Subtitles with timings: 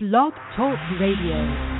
[0.00, 1.77] Blog Talk Radio.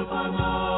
[0.00, 0.69] Alpana.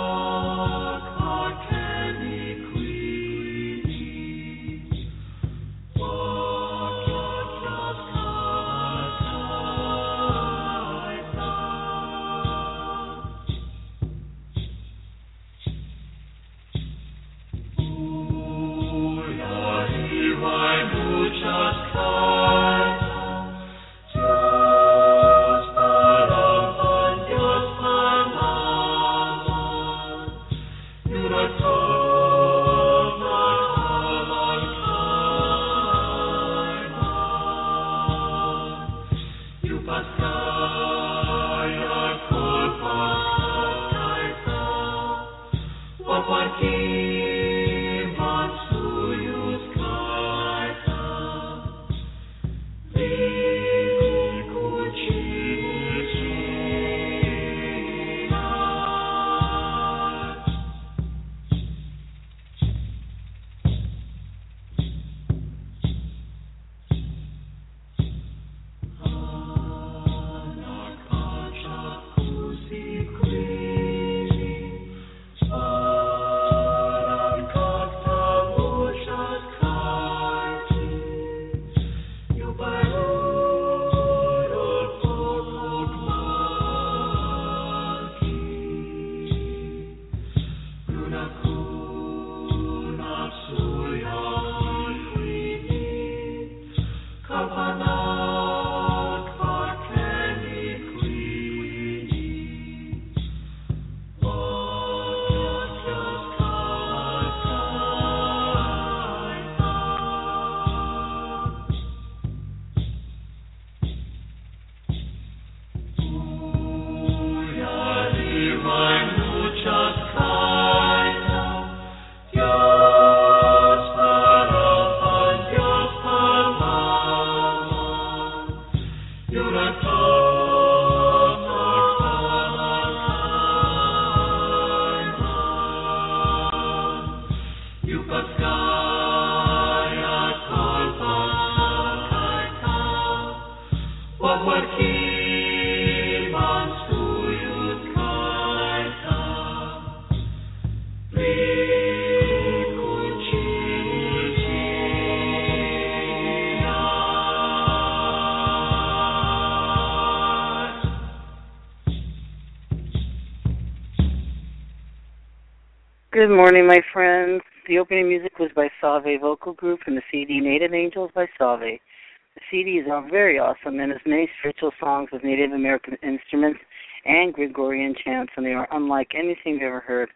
[166.23, 167.43] Good morning, my friends.
[167.67, 171.59] The opening music was by Salve Vocal Group from the CD Native Angels by Salve.
[171.59, 176.61] The CD is very awesome and has many spiritual songs with Native American instruments
[177.05, 180.11] and Gregorian chants, and they are unlike anything you've ever heard.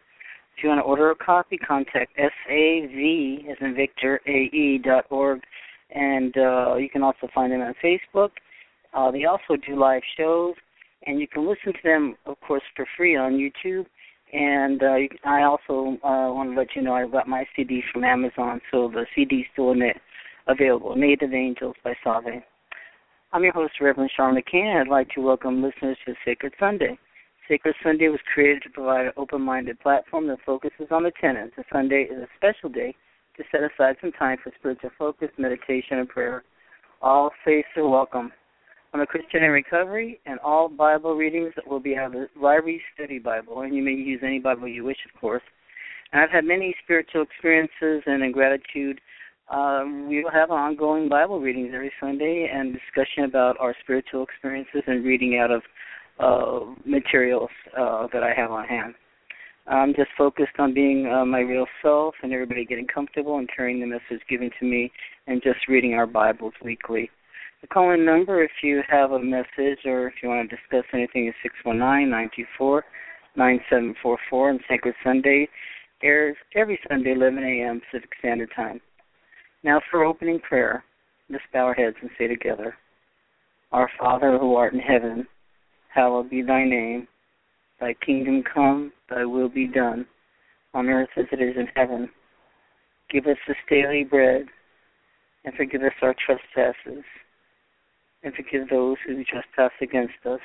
[0.55, 5.41] If you want to order a copy, contact SAV as in Victor AE dot org,
[5.93, 8.29] and uh, you can also find them on Facebook.
[8.93, 10.55] Uh, they also do live shows,
[11.05, 13.87] and you can listen to them, of course, for free on YouTube
[14.33, 14.95] and uh,
[15.25, 18.89] I also uh, want to let you know I got my CD from Amazon, so
[18.89, 19.97] the CD is still in it,
[20.47, 20.95] available.
[20.95, 22.43] Native Angels by Salve.
[23.33, 24.65] I'm your host, Reverend Sean McCann.
[24.67, 26.97] And I'd like to welcome listeners to Sacred Sunday.
[27.47, 31.53] Sacred Sunday was created to provide an open-minded platform that focuses on the tenets.
[31.55, 32.95] The Sunday is a special day
[33.37, 36.43] to set aside some time for spiritual focus, meditation, and prayer.
[37.01, 38.31] All faiths are welcome.
[38.93, 42.79] I'm a Christian in recovery, and all Bible readings will be out of the Ryrie
[42.93, 45.43] Study Bible, and you may use any Bible you wish, of course.
[46.11, 49.01] And I've had many spiritual experiences, and in gratitude,
[49.49, 54.83] um, we will have ongoing Bible readings every Sunday and discussion about our spiritual experiences
[54.87, 55.61] and reading out of
[56.19, 58.95] uh, materials uh, that I have on hand.
[59.67, 63.81] I'm just focused on being uh, my real self and everybody getting comfortable and carrying
[63.81, 64.91] the message given to me
[65.27, 67.09] and just reading our Bibles weekly.
[67.61, 70.85] The call in number, if you have a message or if you want to discuss
[70.93, 72.85] anything, is 619 924
[73.35, 74.49] 9744.
[74.51, 75.49] And Sacred Sunday
[76.03, 77.81] airs every Sunday, 11 a.m.
[77.81, 78.79] Pacific Standard Time.
[79.63, 80.83] Now for opening prayer,
[81.31, 82.75] let's bow our heads and say together
[83.71, 85.27] Our Father who art in heaven,
[85.89, 87.07] hallowed be thy name.
[87.79, 90.05] Thy kingdom come, thy will be done,
[90.75, 92.09] on earth as it is in heaven.
[93.09, 94.45] Give us this daily bread,
[95.43, 97.03] and forgive us our trespasses
[98.23, 100.39] and forgive those who trespass against us.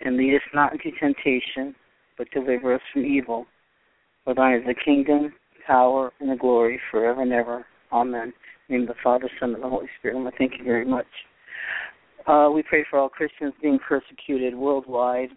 [0.00, 1.74] And lead us not into temptation,
[2.18, 3.46] but deliver us from evil.
[4.24, 5.32] For thine is the kingdom,
[5.66, 7.64] power, and the glory forever and ever.
[7.92, 8.32] Amen.
[8.32, 8.32] In
[8.68, 10.16] the name of the Father, Son, and the Holy Spirit.
[10.16, 11.06] And thank you very much.
[12.26, 15.28] Uh, we pray for all Christians being persecuted worldwide,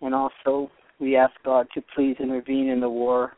[0.00, 3.36] and also we ask God to please intervene in the war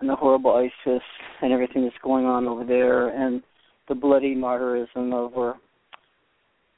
[0.00, 1.02] and the horrible ISIS
[1.42, 3.42] and everything that's going on over there, and
[3.88, 5.56] the bloody martyrism over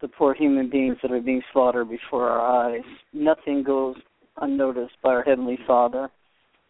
[0.00, 2.84] the poor human beings that are being slaughtered before our eyes.
[3.12, 3.96] Nothing goes
[4.40, 6.10] unnoticed by our Heavenly Father,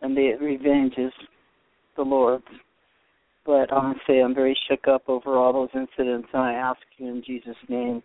[0.00, 1.12] and the revenge is
[1.96, 2.44] the Lord's.
[3.44, 7.08] But I say I'm very shook up over all those incidents, and I ask you
[7.08, 8.02] in Jesus' name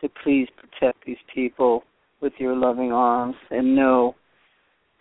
[0.00, 1.84] to please protect these people
[2.20, 4.14] with your loving arms and know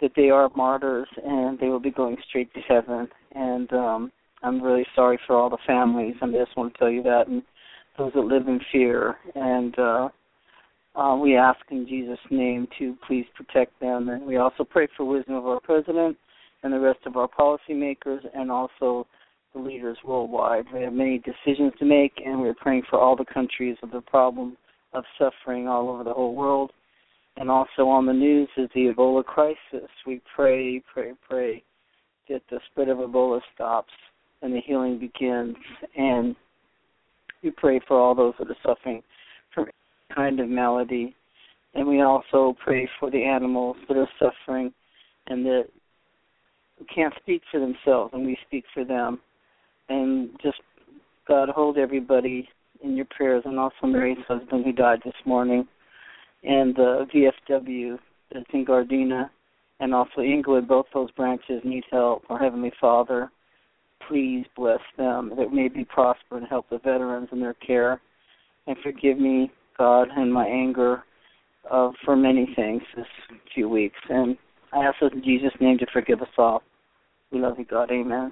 [0.01, 3.07] that they are martyrs and they will be going straight to heaven.
[3.35, 4.11] And um,
[4.41, 6.15] I'm really sorry for all the families.
[6.21, 7.27] I just want to tell you that.
[7.27, 7.44] And
[7.97, 9.17] those that live in fear.
[9.35, 10.09] And uh,
[10.95, 14.09] uh, we ask in Jesus' name to please protect them.
[14.09, 16.17] And we also pray for wisdom of our president
[16.63, 19.07] and the rest of our policymakers and also
[19.53, 20.65] the leaders worldwide.
[20.73, 24.01] We have many decisions to make, and we're praying for all the countries of the
[24.01, 24.57] problem
[24.94, 26.71] of suffering all over the whole world.
[27.37, 29.89] And also on the news is the Ebola crisis.
[30.05, 31.63] We pray, pray, pray
[32.29, 33.94] that the spread of Ebola stops
[34.41, 35.55] and the healing begins.
[35.95, 36.35] And
[37.43, 39.01] we pray for all those that are suffering
[39.53, 41.15] from any kind of malady.
[41.73, 44.73] And we also pray for the animals that are suffering
[45.27, 45.65] and that
[46.93, 49.19] can't speak for themselves, and we speak for them.
[49.89, 50.59] And just
[51.27, 52.49] God hold everybody
[52.83, 55.67] in your prayers, and also Mary's husband who died this morning,
[56.44, 57.99] and the VFW
[58.33, 59.29] that's in Gardena,
[59.79, 60.67] and also Inglewood.
[60.67, 62.23] Both those branches need help.
[62.29, 63.31] Our Heavenly Father,
[64.07, 68.01] please bless them that may be prosper and help the veterans in their care.
[68.68, 71.03] And forgive me, God, and my anger
[71.69, 73.06] uh, for many things this
[73.53, 73.98] few weeks.
[74.09, 74.38] And
[74.74, 76.63] I ask in Jesus' name to forgive us all.
[77.31, 77.92] We love you, God.
[77.92, 78.31] Amen.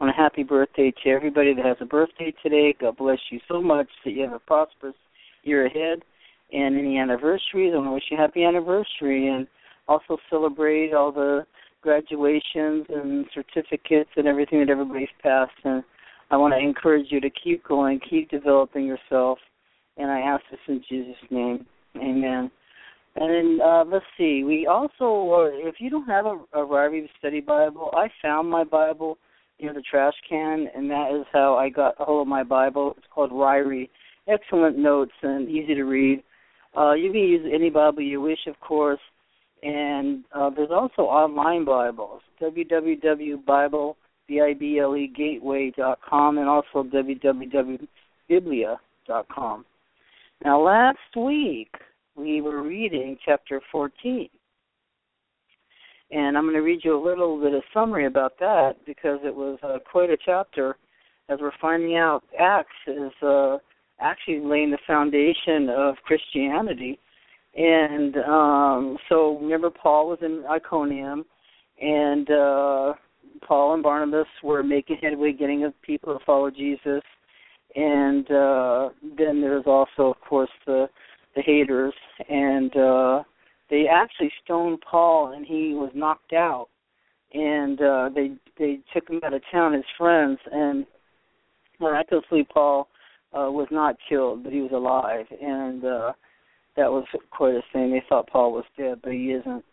[0.00, 2.74] On a happy birthday to everybody that has a birthday today.
[2.78, 4.96] God bless you so much that you have a prosperous
[5.42, 6.02] year ahead.
[6.52, 9.46] And any anniversaries, I want to wish you a happy anniversary and
[9.88, 11.46] also celebrate all the
[11.84, 15.52] graduations and certificates and everything that everybody's passed.
[15.64, 15.84] And
[16.30, 19.38] I want to encourage you to keep going, keep developing yourself.
[19.98, 21.66] And I ask this in Jesus' name.
[21.96, 22.50] Amen.
[23.16, 24.42] And then uh, let's see.
[24.42, 29.18] We also, if you don't have a, a Ryrie Study Bible, I found my Bible
[29.60, 32.94] near the trash can, and that is how I got a hold of my Bible.
[32.96, 33.88] It's called Ryrie.
[34.26, 36.24] Excellent notes and easy to read.
[36.76, 38.98] Uh, you can use any Bible you wish, of course.
[39.64, 43.96] And uh, there's also online Bibles, www.bible,
[44.28, 49.64] B-I-B-L-E, gateway.com, and also www.biblia.com.
[50.44, 51.72] Now, last week,
[52.14, 54.28] we were reading chapter 14.
[56.10, 59.34] And I'm going to read you a little bit of summary about that because it
[59.34, 60.76] was uh, quite a chapter.
[61.30, 63.56] As we're finding out, Acts is uh,
[63.98, 66.98] actually laying the foundation of Christianity
[67.56, 71.24] and um so remember Paul was in Iconium
[71.80, 72.94] and uh
[73.46, 77.02] Paul and Barnabas were making headway getting people to follow Jesus.
[77.76, 80.88] And uh then there's also of course the
[81.36, 81.94] the haters.
[82.28, 83.22] And uh
[83.70, 86.68] they actually stoned Paul and he was knocked out.
[87.32, 90.38] And uh they they took him out of town his friends.
[90.50, 90.86] And
[91.80, 92.88] miraculously Paul
[93.32, 95.26] uh was not killed but he was alive.
[95.40, 96.12] And uh
[96.76, 97.92] that was quite a thing.
[97.92, 99.64] They thought Paul was dead, but he isn't.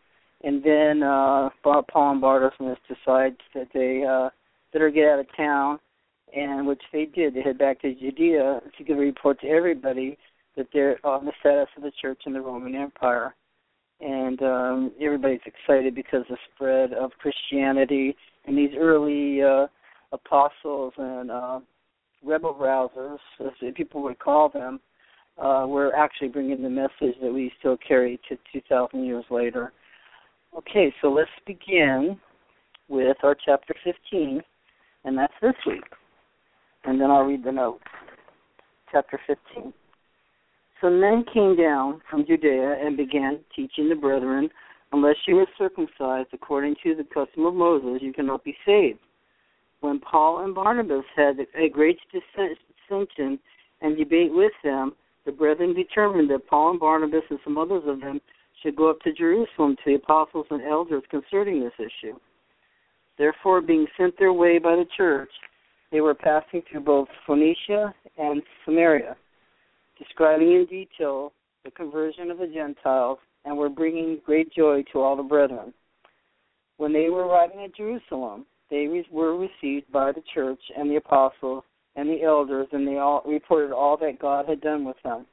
[0.43, 4.29] And then uh Paul and Barnabas decide that they uh
[4.74, 5.79] better get out of town
[6.36, 7.34] and which they did.
[7.34, 10.17] They head back to Judea to give a report to everybody
[10.55, 13.36] that they're on the status of the church in the Roman Empire.
[14.01, 18.15] and um, everybody's excited because the spread of Christianity
[18.46, 19.67] and these early uh,
[20.12, 21.60] apostles and uh,
[22.24, 24.79] rebel rousers, as people would call them,
[25.38, 29.71] uh, were actually bringing the message that we still carry to 2,000 years later.
[30.57, 32.19] Okay, so let's begin
[32.89, 34.41] with our chapter 15,
[35.05, 35.83] and that's this week.
[36.83, 37.83] And then I'll read the notes.
[38.91, 39.73] Chapter 15.
[40.81, 44.50] So men came down from Judea and began teaching the brethren,
[44.91, 49.00] unless you are circumcised according to the custom of Moses, you cannot be saved.
[49.81, 53.39] When Paul and Barnabas had a great dissension
[53.81, 54.93] and debate with them,
[55.25, 58.20] the brethren determined that Paul and Barnabas and some others of them
[58.62, 62.18] should go up to Jerusalem to the apostles and elders concerning this issue.
[63.18, 65.30] Therefore, being sent their way by the church,
[65.92, 69.16] they were passing through both Phoenicia and Samaria,
[69.98, 75.16] describing in detail the conversion of the Gentiles, and were bringing great joy to all
[75.16, 75.74] the brethren.
[76.78, 81.63] When they were arriving at Jerusalem, they were received by the church and the apostles
[81.95, 85.25] and the elders, and they all reported all that God had done with them.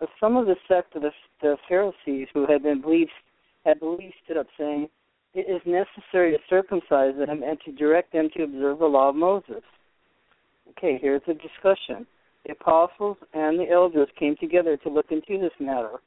[0.00, 3.10] But some of the sect of the, the Pharisees who had been believed
[3.64, 4.88] had believed stood up, saying,
[5.34, 9.16] "It is necessary to circumcise them and to direct them to observe the law of
[9.16, 9.62] Moses."
[10.70, 12.06] Okay, here's the discussion.
[12.44, 16.00] The apostles and the elders came together to look into this matter.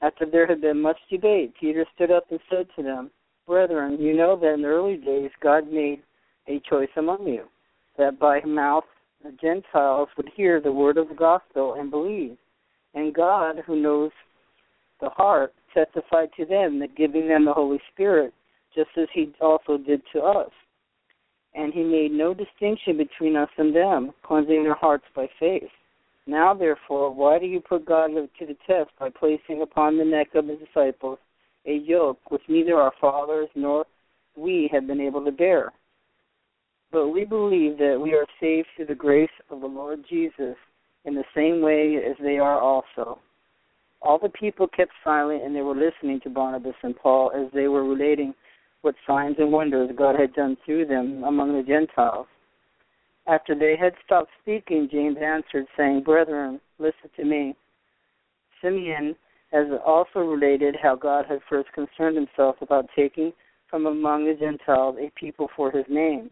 [0.00, 3.10] After there had been much debate, Peter stood up and said to them,
[3.46, 6.02] Brethren, you know that in the early days God made
[6.48, 7.44] a choice among you,
[7.98, 8.84] that by mouth
[9.24, 12.36] the Gentiles would hear the word of the gospel and believe.
[12.94, 14.10] And God, who knows
[15.00, 18.34] the heart, testified to them that giving them the Holy Spirit,
[18.74, 20.50] just as He also did to us.
[21.54, 25.70] And He made no distinction between us and them, cleansing their hearts by faith.
[26.26, 30.34] Now, therefore, why do you put God to the test by placing upon the neck
[30.34, 31.18] of His disciples
[31.66, 33.86] a yoke which neither our fathers nor
[34.36, 35.72] we have been able to bear?
[36.94, 40.54] But we believe that we are saved through the grace of the Lord Jesus
[41.04, 43.18] in the same way as they are also.
[44.00, 47.66] All the people kept silent and they were listening to Barnabas and Paul as they
[47.66, 48.32] were relating
[48.82, 52.28] what signs and wonders God had done through them among the Gentiles.
[53.26, 57.56] After they had stopped speaking, James answered, saying, Brethren, listen to me.
[58.62, 59.16] Simeon
[59.50, 63.32] has also related how God had first concerned himself about taking
[63.68, 66.30] from among the Gentiles a people for his name.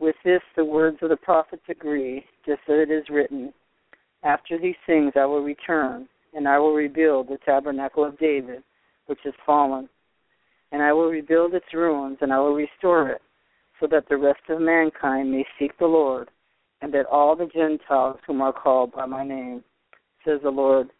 [0.00, 3.52] With this, the words of the prophets agree, just as it is written
[4.22, 8.62] After these things I will return, and I will rebuild the tabernacle of David,
[9.06, 9.88] which is fallen.
[10.72, 13.22] And I will rebuild its ruins, and I will restore it,
[13.78, 16.28] so that the rest of mankind may seek the Lord,
[16.82, 19.62] and that all the Gentiles whom are called by my name,
[20.24, 20.90] says the Lord,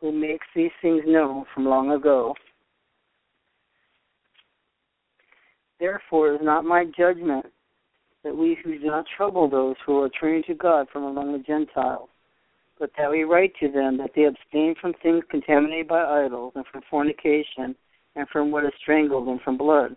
[0.00, 2.34] who makes these things known from long ago.
[5.80, 7.46] Therefore, is not my judgment
[8.24, 11.38] that we who do not trouble those who are turning to God from among the
[11.38, 12.08] Gentiles,
[12.78, 16.64] but that we write to them that they abstain from things contaminated by idols, and
[16.66, 17.76] from fornication,
[18.16, 19.94] and from what is strangled, and from blood.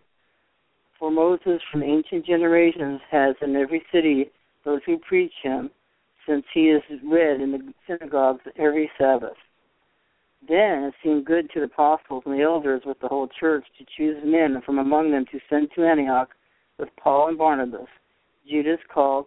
[1.00, 4.30] For Moses from ancient generations has in every city
[4.66, 5.72] those who preach him,
[6.28, 9.38] since he is read in the synagogues every Sabbath.
[10.48, 13.86] Then it seemed good to the apostles and the elders with the whole church to
[13.96, 16.36] choose men from among them to send to Antioch
[16.78, 17.88] with Paul and Barnabas
[18.50, 19.26] Judas called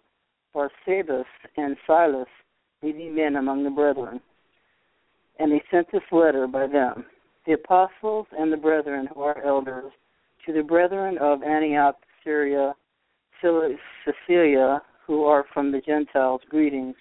[0.55, 1.25] Barsabas
[1.57, 2.29] and Silas,
[2.83, 4.21] leading men among the brethren.
[5.39, 7.05] And they sent this letter by them,
[7.47, 9.93] the apostles and the brethren who are elders,
[10.47, 12.75] to the brethren of Antioch, Syria,
[13.41, 16.97] Cilicia, who are from the Gentiles, greetings.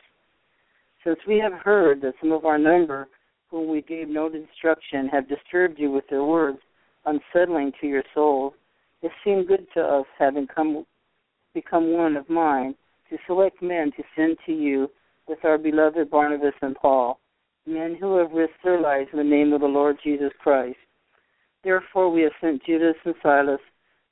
[1.04, 3.08] Since we have heard that some of our number,
[3.50, 6.60] whom we gave no instruction, have disturbed you with their words,
[7.06, 8.54] unsettling to your souls,
[9.02, 10.86] it seemed good to us, having come
[11.54, 12.76] become one of mine,
[13.10, 14.90] to select men to send to you
[15.28, 17.20] with our beloved Barnabas and Paul,
[17.66, 20.78] men who have risked their lives in the name of the Lord Jesus Christ.
[21.64, 23.60] Therefore, we have sent Judas and Silas,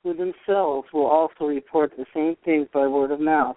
[0.02, 3.56] who themselves will also report the same things by word of mouth.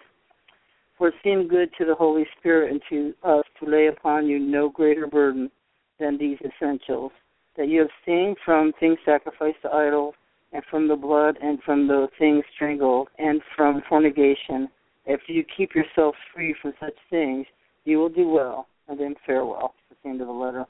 [0.98, 4.38] For it seemed good to the Holy Spirit and to us to lay upon you
[4.38, 5.50] no greater burden
[5.98, 7.12] than these essentials
[7.56, 10.14] that you abstain from things sacrificed to idols
[10.52, 14.68] and from the blood and from the things strangled and from fornication.
[15.06, 17.46] If you keep yourselves free from such things,
[17.84, 19.74] you will do well, and then farewell.
[19.88, 20.66] That's the end of the letter.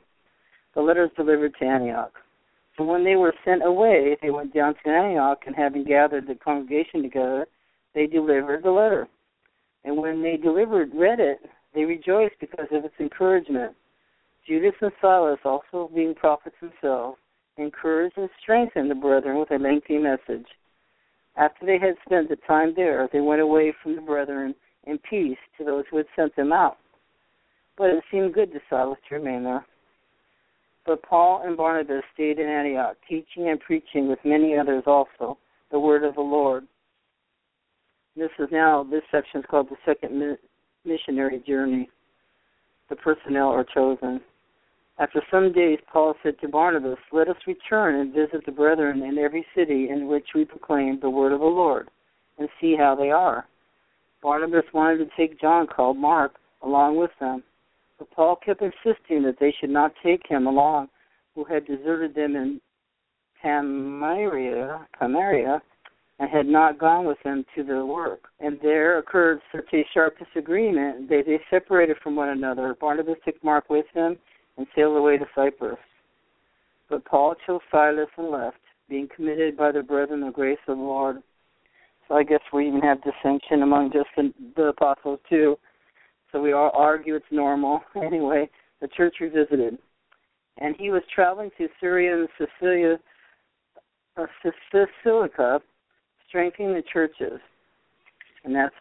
[0.75, 2.13] The letter is delivered to Antioch.
[2.77, 6.35] So when they were sent away, they went down to Antioch, and having gathered the
[6.35, 7.47] congregation together,
[7.95, 9.09] they delivered the letter.
[9.85, 11.41] And when they delivered, read it,
[11.75, 13.75] they rejoiced because of its encouragement.
[14.47, 17.19] Judas and Silas, also being prophets themselves,
[17.57, 20.47] encouraged and strengthened the brethren with a lengthy message.
[21.37, 24.55] After they had spent the time there, they went away from the brethren
[24.85, 26.79] in peace to those who had sent them out.
[27.77, 29.65] But it seemed good to Silas to remain there.
[30.85, 35.39] But Paul and Barnabas stayed in Antioch, teaching and preaching with many others also
[35.71, 36.67] the word of the Lord.
[38.17, 40.37] This is now, this section is called the second
[40.85, 41.89] missionary journey.
[42.91, 44.21] The personnel are chosen.
[44.99, 49.19] After some days, Paul said to Barnabas, Let us return and visit the brethren in
[49.19, 51.89] every city in which we proclaim the word of the Lord,
[52.39, 53.47] and see how they are.
[54.23, 57.43] Barnabas wanted to take John, called Mark, along with them.
[57.99, 60.89] But Paul kept insisting that they should not take him along,
[61.35, 62.61] who had deserted them in
[63.43, 65.63] Samaria, Samaria
[66.19, 68.29] and had not gone with them to their work.
[68.39, 72.77] And there occurred such a sharp disagreement that they separated from one another.
[72.81, 74.17] Barnabas took Mark with him
[74.57, 75.79] and sailed away to Cyprus.
[76.89, 80.83] But Paul chose Silas and left, being committed by the brethren the grace of the
[80.83, 81.23] Lord.
[82.09, 85.57] So I guess we even have dissension among just the, the apostles too.
[86.31, 87.81] So we all argue it's normal.
[87.97, 89.79] Anyway, the church revisited.
[90.59, 92.99] And he was traveling to Syria and Sicilia,
[94.17, 94.27] uh,
[94.71, 95.61] Sicilica,
[96.29, 97.41] strengthening the churches.
[98.45, 98.75] And that's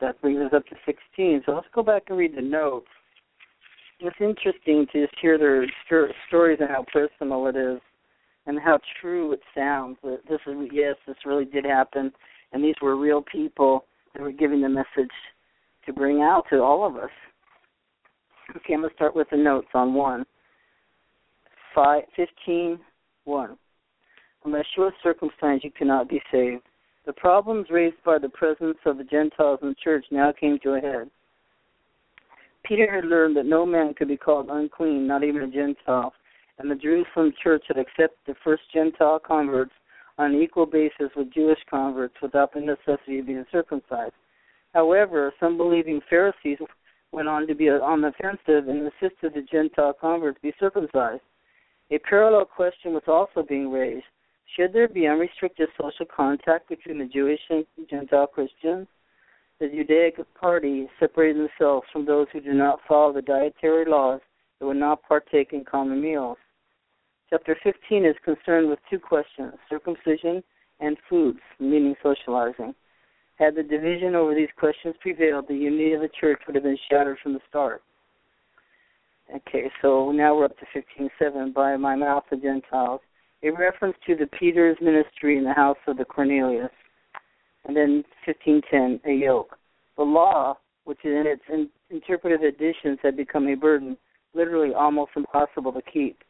[0.00, 1.42] that brings us up to 16.
[1.46, 2.88] So let's go back and read the notes.
[4.04, 5.64] It's interesting to just hear their
[6.26, 7.80] stories and how personal it is,
[8.46, 9.96] and how true it sounds.
[10.02, 12.10] That this is yes, this really did happen,
[12.52, 15.12] and these were real people that were giving the message
[15.86, 17.10] to bring out to all of us.
[18.56, 20.26] Okay, I'm going to start with the notes on one.
[21.72, 22.80] Five, 15,
[23.24, 23.56] 1.
[24.44, 26.64] Unless you are circumcised, you cannot be saved.
[27.06, 30.74] The problems raised by the presence of the Gentiles in the church now came to
[30.74, 31.08] a head.
[32.64, 36.12] Peter had learned that no man could be called unclean, not even a Gentile,
[36.58, 39.72] and the Jerusalem church had accepted the first Gentile converts
[40.18, 44.14] on an equal basis with Jewish converts without the necessity of being circumcised.
[44.74, 46.58] However, some believing Pharisees
[47.10, 51.22] went on to be on the offensive and insisted the Gentile converts be circumcised.
[51.90, 54.04] A parallel question was also being raised.
[54.56, 58.86] Should there be unrestricted social contact between the Jewish and Gentile Christians?
[59.62, 64.20] The Judaic party separated themselves from those who do not follow the dietary laws
[64.58, 66.36] and would not partake in common meals.
[67.30, 70.42] Chapter 15 is concerned with two questions circumcision
[70.80, 72.74] and foods, meaning socializing.
[73.36, 76.78] Had the division over these questions prevailed, the unity of the church would have been
[76.90, 77.84] shattered from the start.
[79.32, 81.52] Okay, so now we're up to 15:7.
[81.52, 83.00] By my mouth, the Gentiles,
[83.44, 86.72] a reference to the Peter's ministry in the house of the Cornelius,
[87.64, 89.58] and then 15:10, a yoke.
[89.96, 93.96] The law, which in its in, interpretive additions had become a burden,
[94.34, 96.22] literally almost impossible to keep.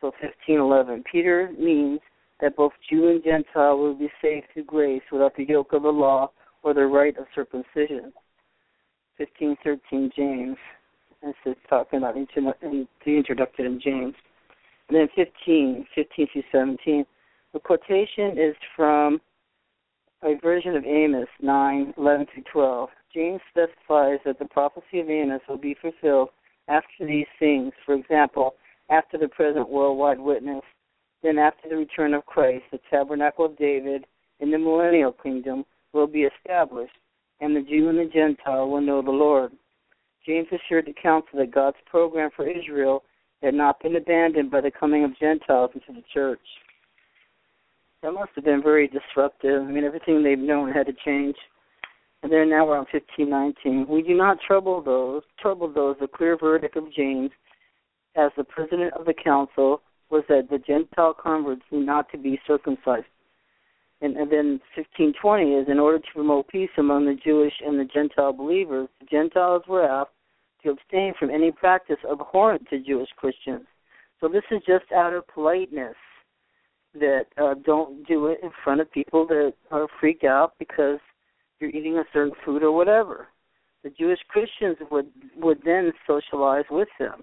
[0.00, 2.00] So 15:11, Peter means
[2.40, 5.92] that both Jew and Gentile will be saved through grace without the yoke of the
[5.92, 6.30] law
[6.62, 8.12] or the rite of circumcision.
[9.18, 10.56] 15:13 James,
[11.22, 14.14] this is talking about the introduction in James.
[14.88, 17.04] And then 15, 15 through 17.
[17.52, 19.20] The quotation is from
[20.22, 22.88] a version of Amos 9, 11 through 12.
[23.14, 26.30] James specifies that the prophecy of Amos will be fulfilled
[26.66, 27.72] after these things.
[27.86, 28.54] For example,
[28.90, 30.62] after the present worldwide witness,
[31.22, 34.06] then after the return of Christ, the tabernacle of David
[34.40, 36.96] in the millennial kingdom will be established,
[37.40, 39.52] and the Jew and the Gentile will know the Lord.
[40.26, 43.04] James assured the council that God's program for Israel
[43.42, 46.40] had not been abandoned by the coming of Gentiles into the church.
[48.02, 49.62] That must have been very disruptive.
[49.62, 51.36] I mean, everything they've known had to change.
[52.22, 53.86] And then now we're on 1519.
[53.88, 55.96] We do not trouble those, trouble those.
[56.00, 57.30] The clear verdict of James,
[58.16, 62.40] as the president of the council, was that the Gentile converts need not to be
[62.46, 63.06] circumcised.
[64.00, 67.84] And, and then 1520 is in order to promote peace among the Jewish and the
[67.84, 70.12] Gentile believers, the Gentiles were asked
[70.62, 73.66] to abstain from any practice abhorrent to Jewish Christians.
[74.20, 75.96] So this is just out of politeness
[76.94, 80.98] that uh, don't do it in front of people that are freaked out because
[81.60, 83.28] you're eating a certain food or whatever.
[83.84, 87.22] The Jewish Christians would would then socialize with them,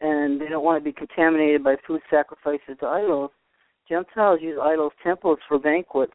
[0.00, 3.30] and they don't want to be contaminated by food sacrifices to idols.
[3.88, 6.12] Gentiles use idols' temples for banquets,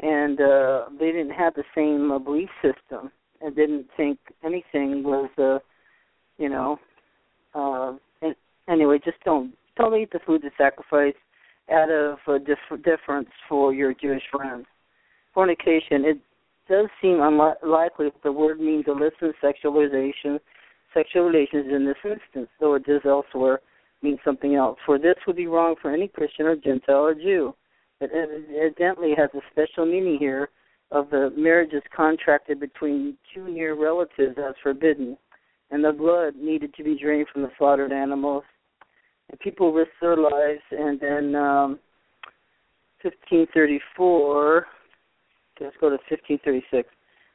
[0.00, 3.12] and uh, they didn't have the same uh, belief system
[3.44, 5.58] and didn't think anything was uh
[6.38, 6.78] you know
[7.54, 8.34] uh and
[8.68, 11.14] anyway just don't don't eat the food to sacrifice
[11.72, 14.66] out of a dif- difference for your Jewish friends.
[15.32, 16.18] Fornication, it
[16.68, 20.38] does seem unlikely that the word means illicit sexualization,
[20.92, 23.60] sexual relations in this instance, though it does elsewhere.
[24.02, 24.78] means something else.
[24.84, 27.54] For this would be wrong for any Christian or Gentile or Jew.
[28.00, 30.50] It evidently has a special meaning here
[30.90, 35.16] of the marriages contracted between two near relatives as forbidden,
[35.70, 38.44] and the blood needed to be drained from the slaughtered animals.
[39.30, 41.78] And people risked their lives, and then um,
[43.02, 44.66] 1534,
[45.60, 46.88] let's go to 1536.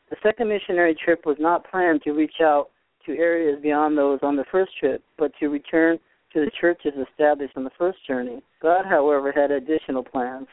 [0.09, 2.69] The second missionary trip was not planned to reach out
[3.05, 5.99] to areas beyond those on the first trip, but to return
[6.33, 8.41] to the churches established on the first journey.
[8.61, 10.47] God, however, had additional plans.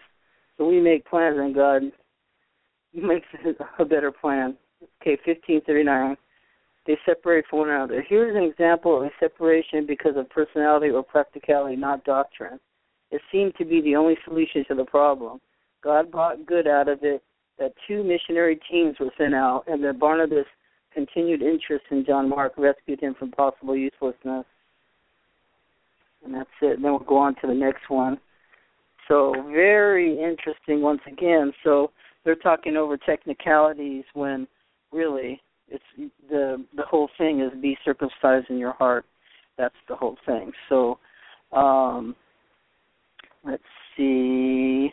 [0.56, 1.82] So we make plans, and God
[2.94, 3.26] makes
[3.78, 4.56] a better plan.
[5.02, 6.16] Okay, 1539.
[6.86, 8.04] They separate from one another.
[8.08, 12.60] Here's an example of a separation because of personality or practicality, not doctrine.
[13.10, 15.40] It seemed to be the only solution to the problem.
[15.82, 17.22] God brought good out of it
[17.58, 20.46] that two missionary teams were sent out, and that Barnabas'
[20.92, 24.44] continued interest in John Mark rescued him from possible uselessness.
[26.24, 26.76] And that's it.
[26.76, 28.18] And Then we'll go on to the next one.
[29.08, 31.52] So very interesting once again.
[31.62, 31.92] So
[32.24, 34.48] they're talking over technicalities when
[34.92, 39.04] really it's the the whole thing is be circumcised in your heart.
[39.58, 40.52] That's the whole thing.
[40.68, 40.98] So
[41.52, 42.14] um
[43.44, 43.62] let's
[43.96, 44.90] see.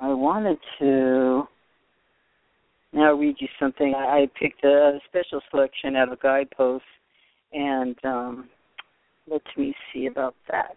[0.00, 1.44] I wanted to
[2.92, 3.94] now read you something.
[3.94, 6.84] I picked a special selection out of Guidepost,
[7.52, 8.48] and um,
[9.30, 10.76] let me see about that.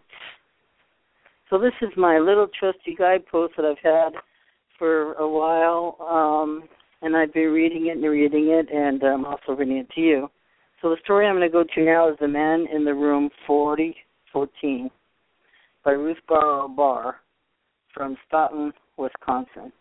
[1.50, 4.18] So this is my little trusty guidepost that I've had
[4.78, 6.68] for a while, um,
[7.02, 10.30] and I've been reading it and reading it, and I'm also reading it to you.
[10.82, 13.30] So the story I'm going to go to now is The Man in the Room
[13.46, 14.90] 4014
[15.84, 17.16] by Ruth Barrow Barr
[17.94, 19.72] from Stoughton, Wisconsin.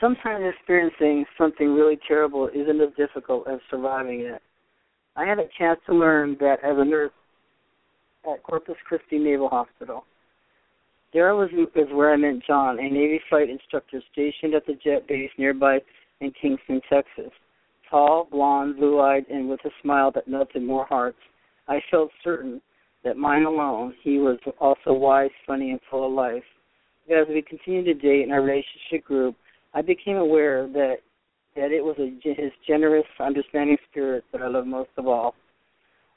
[0.00, 4.42] Sometimes experiencing something really terrible isn't as difficult as surviving it.
[5.16, 7.12] I had a chance to learn that as a nurse
[8.30, 10.04] at Corpus Christi Naval Hospital.
[11.16, 15.08] There was is where I met John, a Navy flight instructor stationed at the jet
[15.08, 15.78] base nearby
[16.20, 17.32] in Kingston, Texas.
[17.90, 21.16] Tall, blond, blue-eyed, and with a smile that melted more hearts.
[21.68, 22.60] I felt certain
[23.02, 26.44] that mine alone, he was also wise, funny, and full of life.
[27.10, 29.36] As we continued to date in our relationship group,
[29.72, 30.96] I became aware that
[31.54, 35.34] that it was a, his generous, understanding spirit that I loved most of all.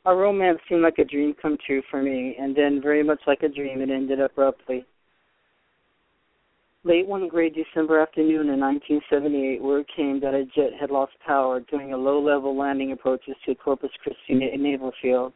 [0.05, 3.43] Our romance seemed like a dream come true for me, and then, very much like
[3.43, 4.85] a dream, it ended abruptly.
[6.85, 11.59] Late one gray December afternoon in 1978, word came that a jet had lost power
[11.59, 15.33] during a low-level landing approaches to Corpus Christi Naval Field.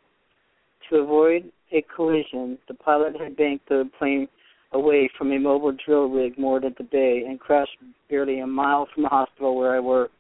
[0.90, 4.30] To avoid a collision, the pilot had banked the plane
[4.72, 7.78] away from a mobile drill rig moored at the bay and crashed
[8.10, 10.16] barely a mile from the hospital where I worked.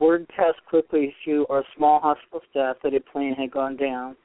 [0.00, 4.16] Word passed quickly through our small hospital staff that a plane had gone down.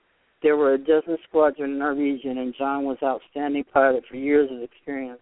[0.42, 4.50] There were a dozen squadrons in our region, and John was outstanding pilot for years
[4.52, 5.22] of experience.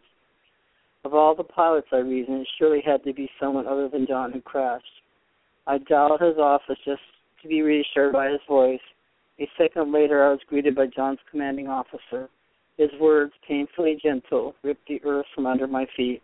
[1.03, 4.31] Of all the pilots, I reasoned, it surely had to be someone other than John
[4.31, 4.85] who crashed.
[5.65, 7.01] I dialed his office just
[7.41, 8.79] to be reassured by his voice.
[9.39, 12.29] A second later, I was greeted by John's commanding officer.
[12.77, 16.21] His words, painfully gentle, ripped the earth from under my feet.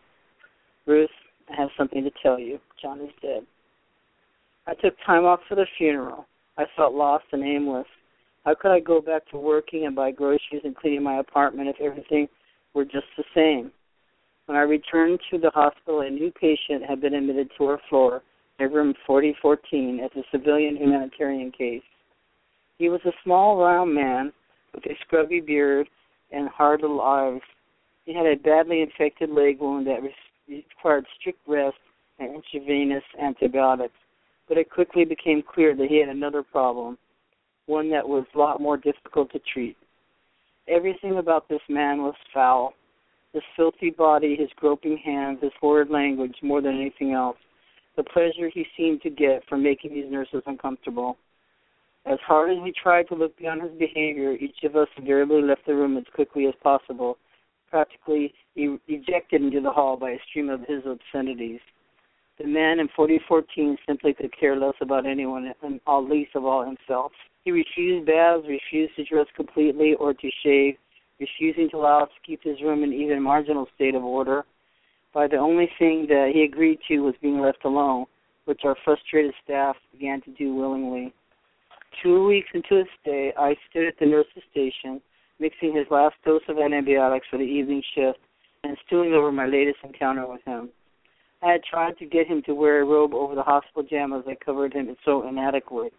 [0.85, 1.09] Ruth,
[1.49, 2.59] I have something to tell you.
[2.81, 3.45] John is dead.
[4.65, 6.25] I took time off for the funeral.
[6.57, 7.87] I felt lost and aimless.
[8.45, 11.81] How could I go back to working and buy groceries and cleaning my apartment if
[11.81, 12.27] everything
[12.73, 13.71] were just the same?
[14.45, 18.21] When I returned to the hospital, a new patient had been admitted to our floor
[18.59, 21.83] in room 4014 as a civilian humanitarian case.
[22.77, 24.33] He was a small, round man
[24.73, 25.87] with a scrubby beard
[26.31, 27.41] and hard little eyes.
[28.05, 30.01] He had a badly infected leg wound that
[30.47, 31.77] required strict rest
[32.19, 33.95] and intravenous antibiotics
[34.47, 36.97] but it quickly became clear that he had another problem,
[37.65, 39.77] one that was a lot more difficult to treat.
[40.67, 42.73] Everything about this man was foul.
[43.33, 47.37] His filthy body, his groping hands, his horrid language, more than anything else.
[47.95, 51.17] The pleasure he seemed to get from making these nurses uncomfortable.
[52.05, 55.65] As hard as we tried to look beyond his behavior, each of us invariably left
[55.65, 57.17] the room as quickly as possible,
[57.69, 61.61] practically ejected into the hall by a stream of his obscenities.
[62.39, 66.65] The man in 4014 simply could care less about anyone, and all least of all
[66.65, 67.11] himself.
[67.45, 70.77] He refused baths, refused to dress completely or to shave,
[71.19, 74.45] refusing to allow us to keep his room in even marginal state of order.
[75.13, 78.05] By the only thing that he agreed to was being left alone,
[78.45, 81.13] which our frustrated staff began to do willingly.
[82.01, 85.01] Two weeks into his stay, I stood at the nurse's station,
[85.39, 88.19] mixing his last dose of antibiotics for the evening shift
[88.63, 90.69] and stewing over my latest encounter with him.
[91.43, 94.43] I had tried to get him to wear a robe over the hospital pajamas that
[94.45, 95.91] covered him so inadequately.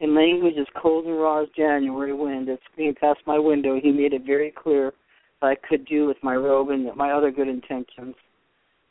[0.00, 3.92] In language as cold and raw as January wind that screamed past my window, he
[3.92, 4.94] made it very clear
[5.40, 8.14] what I could do with my robe and my other good intentions.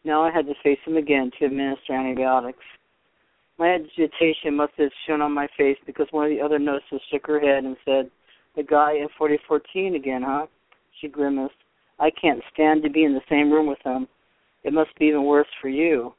[0.04, 2.64] Now I had to face him again to administer antibiotics.
[3.58, 7.26] My agitation must have shown on my face because one of the other nurses shook
[7.26, 8.12] her head and said,
[8.56, 10.46] The guy in 4014 again, huh?
[11.02, 11.56] She grimaced.
[12.00, 14.08] I can't stand to be in the same room with him.
[14.64, 16.14] It must be even worse for you.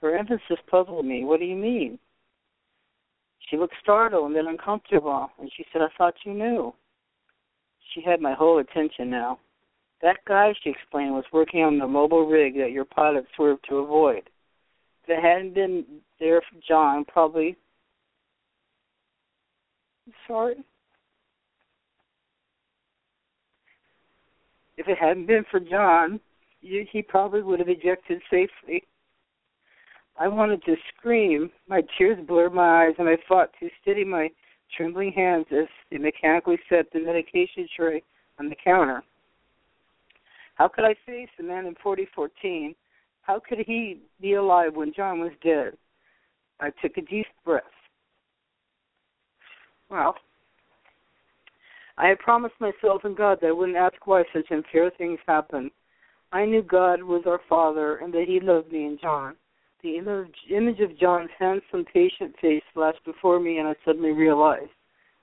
[0.00, 1.24] Her emphasis puzzled me.
[1.24, 1.98] What do you mean?
[3.48, 6.74] She looked startled and then uncomfortable, and she said, I thought you knew.
[7.94, 9.38] She had my whole attention now.
[10.02, 13.78] That guy, she explained, was working on the mobile rig that your pilot swerved to
[13.78, 14.30] avoid.
[15.04, 15.84] If it hadn't been
[16.20, 17.56] there for John, probably.
[20.26, 20.56] Sorry.
[24.76, 26.20] If it hadn't been for John,
[26.60, 28.84] he probably would have ejected safely.
[30.18, 31.50] I wanted to scream.
[31.68, 34.30] My tears blurred my eyes, and I fought to steady my
[34.76, 38.02] trembling hands as they mechanically set the medication tray
[38.38, 39.02] on the counter.
[40.56, 42.74] How could I face the man in 4014?
[43.22, 45.76] How could he be alive when John was dead?
[46.60, 47.62] I took a deep breath.
[49.88, 50.16] Well,
[51.96, 55.70] I had promised myself and God that I wouldn't ask why such unfair things happened.
[56.30, 59.34] I knew God was our Father and that He loved me and John.
[59.82, 64.70] The image of John's handsome, patient face flashed before me, and I suddenly realized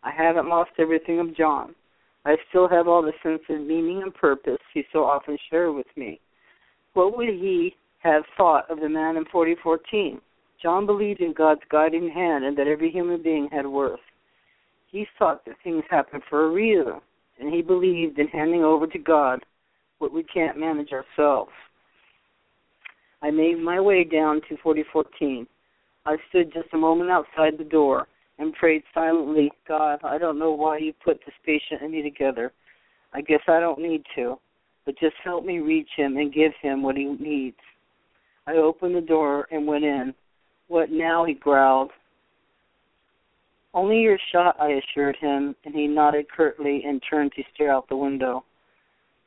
[0.03, 1.75] I haven't lost everything of John.
[2.25, 5.85] I still have all the sense of meaning and purpose he so often shared with
[5.95, 6.19] me.
[6.93, 10.21] What would he have thought of the man in 4014?
[10.61, 13.99] John believed in God's guiding hand and that every human being had worth.
[14.89, 17.01] He thought that things happen for a reason,
[17.39, 19.45] and he believed in handing over to God
[20.05, 21.49] what we can't manage ourselves.
[23.23, 25.47] I made my way down to 4014.
[26.05, 30.51] I stood just a moment outside the door and prayed silently, God, I don't know
[30.51, 32.51] why you put this patient and me together.
[33.15, 34.37] I guess I don't need to,
[34.85, 37.57] but just help me reach him and give him what he needs.
[38.45, 40.13] I opened the door and went in.
[40.67, 41.25] What now?
[41.25, 41.89] he growled.
[43.73, 47.89] Only your shot, I assured him, and he nodded curtly and turned to stare out
[47.89, 48.43] the window.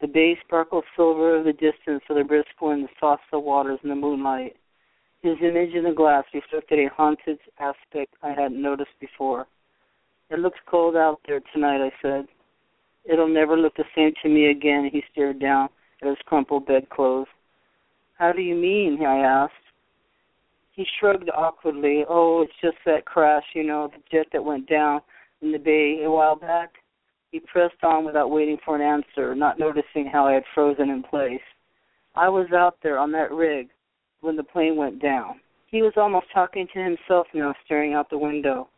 [0.01, 3.89] The bay sparkled silver of the distance of the brisk wind tossed the waters in
[3.89, 4.57] the moonlight.
[5.23, 9.49] His image in the glass reflected a haunted aspect I hadn't noticed before.
[10.31, 12.29] It looks cold out there tonight, I said.
[13.05, 15.71] It'll never look the same to me again, he stared down
[16.03, 17.27] at his crumpled bedclothes.
[18.19, 19.05] How do you mean?
[19.05, 19.55] I asked.
[20.73, 22.05] He shrugged awkwardly.
[22.09, 25.01] Oh, it's just that crash, you know, the jet that went down
[25.43, 26.75] in the bay a while back.
[27.31, 31.03] He pressed on without waiting for an answer, not noticing how I had frozen in
[31.03, 31.43] place.
[32.17, 33.69] I was out there on that rig
[34.21, 35.41] when the plane went down.
[35.67, 38.69] He was almost talking to himself now, staring out the window.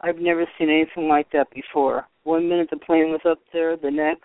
[0.00, 2.06] I've never seen anything like that before.
[2.24, 4.24] One minute the plane was up there, the next,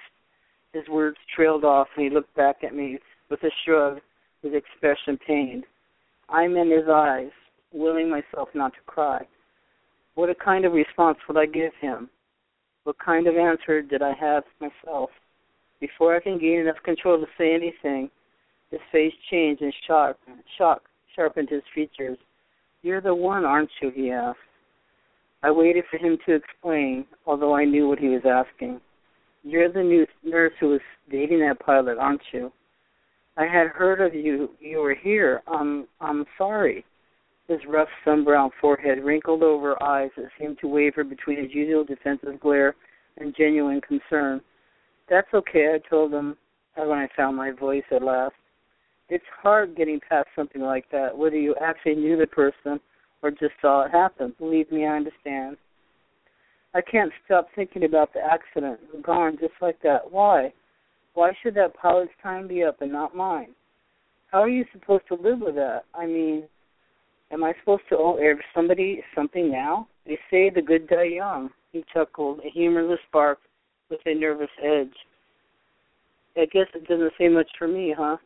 [0.74, 2.98] his words trailed off, and he looked back at me
[3.30, 4.00] with a shrug,
[4.42, 5.66] his expression pained.
[6.28, 7.32] I'm in his eyes,
[7.72, 9.28] willing myself not to cry.
[10.16, 12.10] What a kind of response would I give him?
[12.84, 15.10] What kind of answer did I have myself?
[15.80, 18.10] Before I can gain enough control to say anything,
[18.72, 20.18] his face changed and shock,
[20.58, 20.84] shock
[21.16, 22.18] sharpened his features.
[22.82, 23.92] You're the one, aren't you?
[23.92, 24.40] he asked.
[25.42, 28.82] I waited for him to explain, although I knew what he was asking.
[29.44, 32.52] You're the new nurse who was dating that pilot, aren't you?
[33.38, 34.50] I had heard of you.
[34.60, 35.42] You were here.
[35.48, 36.84] I'm I'm sorry.
[37.50, 42.40] His rough sun-browned forehead wrinkled over eyes that seemed to waver between his usual defensive
[42.40, 42.76] glare
[43.18, 44.40] and genuine concern.
[45.10, 46.38] That's okay, I told him
[46.76, 48.36] when I found my voice at last
[49.10, 52.80] it's hard getting past something like that, whether you actually knew the person
[53.22, 54.34] or just saw it happen.
[54.38, 55.58] Believe me, I understand.
[56.74, 58.80] I can't stop thinking about the accident.
[59.04, 60.12] Gone just like that.
[60.12, 60.54] Why?
[61.16, 63.56] Why should that pilot's time be up and not mine?
[64.32, 65.86] How are you supposed to live with that?
[65.96, 66.44] I mean,
[67.32, 68.18] am I supposed to owe
[68.54, 69.88] somebody something now?
[70.06, 71.50] They say the good die young.
[71.72, 73.40] He chuckled, a humorless bark
[73.90, 74.94] with a nervous edge.
[76.36, 78.18] I guess it doesn't say much for me, huh?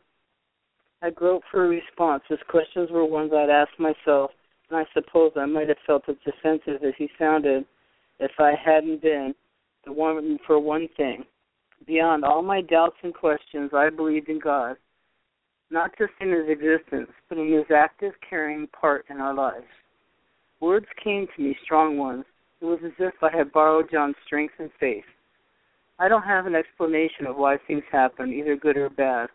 [1.02, 2.22] I groped for a response.
[2.28, 4.30] His questions were ones I'd asked myself,
[4.70, 7.64] and I suppose I might have felt as defensive as he sounded
[8.20, 9.34] if I hadn't been
[9.84, 11.24] the one for one thing.
[11.86, 14.76] Beyond all my doubts and questions, I believed in God,
[15.70, 19.66] not just in his existence, but in his active, caring part in our lives.
[20.60, 22.24] Words came to me, strong ones.
[22.60, 25.04] It was as if I had borrowed John's strength and faith.
[25.98, 29.28] I don't have an explanation of why things happen, either good or bad,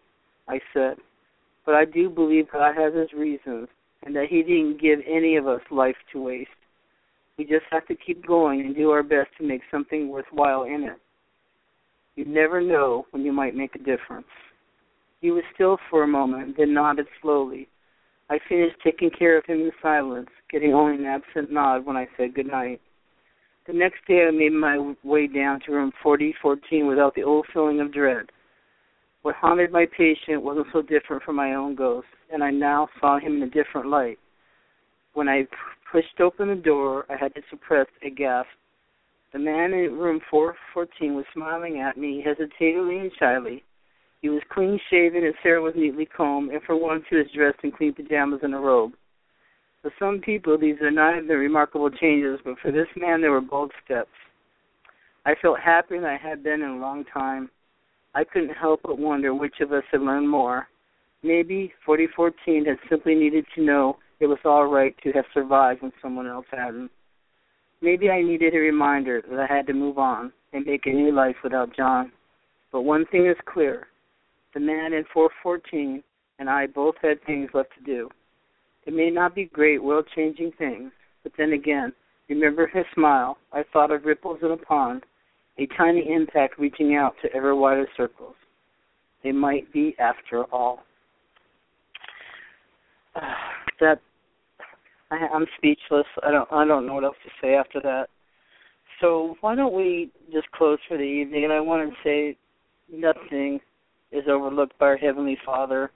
[0.48, 0.98] I said
[1.70, 3.68] but I do believe God has his reasons
[4.04, 6.50] and that he didn't give any of us life to waste.
[7.38, 10.86] We just have to keep going and do our best to make something worthwhile in
[10.86, 11.00] it.
[12.16, 14.26] You never know when you might make a difference.
[15.22, 17.68] He was still for a moment, then nodded slowly.
[18.30, 22.08] I finished taking care of him in silence, getting only an absent nod when I
[22.16, 22.80] said good night.
[23.68, 27.82] The next day I made my way down to room 4014 without the old feeling
[27.82, 28.32] of dread.
[29.22, 33.20] What haunted my patient wasn't so different from my own ghost, and I now saw
[33.20, 34.18] him in a different light.
[35.14, 35.48] When I
[35.92, 38.48] pushed open the door, I had to suppress a gasp.
[39.34, 43.64] The man in room 414 was smiling at me hesitatingly and shyly.
[44.22, 47.60] He was clean shaven, his hair was neatly combed, and for once he was dressed
[47.64, 48.94] in clean pajamas and a robe.
[49.82, 53.40] For some people, these are not even remarkable changes, but for this man, they were
[53.40, 54.10] bold steps.
[55.26, 57.50] I felt happier than I had been in a long time.
[58.14, 60.68] I couldn't help but wonder which of us had learned more.
[61.24, 65.94] Maybe 4014 had simply needed to know it was all right to have survived when
[66.02, 66.92] someone else hadn't.
[67.82, 71.14] Maybe I needed a reminder that I had to move on and make a new
[71.14, 72.12] life without John.
[72.72, 73.88] But one thing is clear
[74.54, 76.04] the man in 414
[76.40, 78.10] and I both had things left to do.
[78.86, 80.92] It may not be great, world changing things,
[81.24, 81.94] but then again,
[82.30, 83.38] remember his smile.
[83.52, 85.04] I thought of ripples in a pond,
[85.58, 88.36] a tiny impact reaching out to ever wider circles.
[89.24, 90.80] They might be after all.
[93.16, 93.22] Uh,
[93.82, 94.02] that
[95.12, 96.06] I, I'm speechless.
[96.24, 98.08] I don't I don't know what else to say after that.
[99.02, 101.46] So why don't we just close for the evening?
[101.46, 102.38] And I want to say
[102.92, 103.60] nothing
[104.12, 105.92] is overlooked by our Heavenly Father.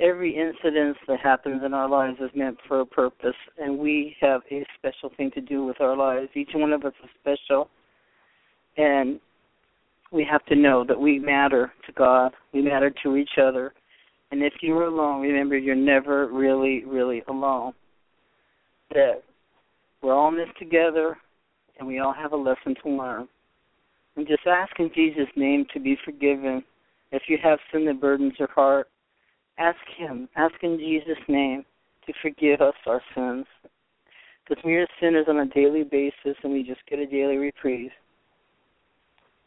[0.00, 4.40] Every incident that happens in our lives is meant for a purpose, and we have
[4.50, 6.28] a special thing to do with our lives.
[6.34, 7.68] Each one of us is special,
[8.76, 9.20] and
[10.10, 13.72] we have to know that we matter to God, we matter to each other.
[14.30, 17.74] And if you're alone, remember you're never really, really alone
[18.94, 19.22] that
[20.02, 21.16] we're all in this together
[21.78, 23.28] and we all have a lesson to learn.
[24.16, 26.62] And just ask in Jesus' name to be forgiven.
[27.12, 28.88] If you have sin that burdens your heart,
[29.58, 30.28] ask Him.
[30.36, 31.64] Ask in Jesus' name
[32.06, 33.46] to forgive us our sins.
[34.48, 37.90] Because we are sinners on a daily basis and we just get a daily reprieve.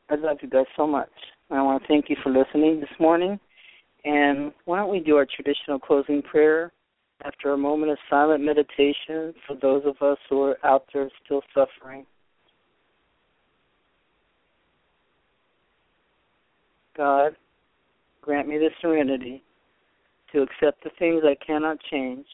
[0.09, 1.09] I love you guys so much.
[1.51, 3.39] I want to thank you for listening this morning.
[4.05, 6.71] And why don't we do our traditional closing prayer?
[7.23, 11.41] after a moment of silent meditation for those of us who are out there still
[11.53, 12.05] suffering.
[16.97, 17.35] God,
[18.25, 19.43] grant me the serenity
[20.33, 22.25] to accept the things I cannot change,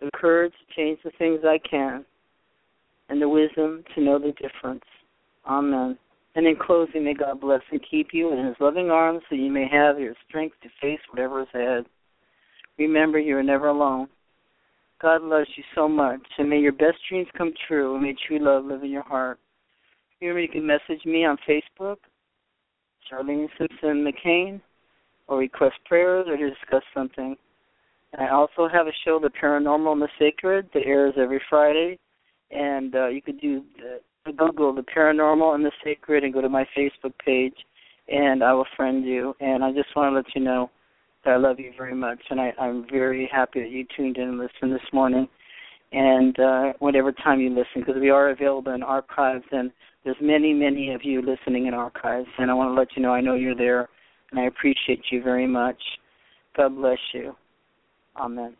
[0.00, 2.04] the courage to change the things I can,
[3.08, 4.84] and the wisdom to know the difference.
[5.46, 5.96] Amen.
[6.34, 9.50] And in closing, may God bless and keep you in His loving arms so you
[9.50, 11.86] may have your strength to face whatever is ahead.
[12.76, 14.08] Remember, you are never alone.
[15.00, 18.40] God loves you so much, and may your best dreams come true, and may true
[18.40, 19.38] love live in your heart.
[20.20, 21.98] Remember, you can message me on Facebook,
[23.10, 24.60] Charlene Simpson McCain,
[25.28, 27.36] or request prayers or to discuss something.
[28.12, 31.98] And I also have a show, The Paranormal and the Sacred, that airs every Friday.
[32.50, 36.48] And uh, you could do the, Google The Paranormal and the Sacred and go to
[36.48, 37.54] my Facebook page,
[38.08, 39.34] and I will friend you.
[39.40, 40.70] And I just want to let you know
[41.24, 44.28] that I love you very much, and I, I'm very happy that you tuned in
[44.28, 45.28] and listened this morning.
[45.92, 49.70] And uh, whatever time you listen, because we are available in archives, and
[50.04, 52.28] there's many, many of you listening in archives.
[52.38, 53.88] And I want to let you know I know you're there,
[54.30, 55.80] and I appreciate you very much.
[56.56, 57.34] God bless you.
[58.16, 58.54] Amen.